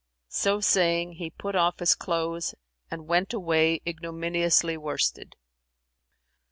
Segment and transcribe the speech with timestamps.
[0.29, 2.55] So saying, he put off his clothes
[2.89, 5.35] and went away ignominiously worsted.